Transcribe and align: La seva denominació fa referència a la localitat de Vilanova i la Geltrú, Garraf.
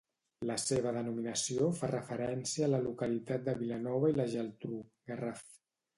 La 0.51 0.53
seva 0.61 0.93
denominació 0.95 1.67
fa 1.81 1.89
referència 1.91 2.65
a 2.69 2.69
la 2.73 2.81
localitat 2.87 3.47
de 3.51 3.55
Vilanova 3.61 4.11
i 4.15 4.17
la 4.23 4.29
Geltrú, 4.37 4.81
Garraf. 5.13 5.45